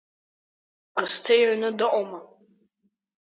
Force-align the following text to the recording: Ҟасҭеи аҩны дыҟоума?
Ҟасҭеи 0.95 1.43
аҩны 1.49 1.69
дыҟоума? 1.77 2.19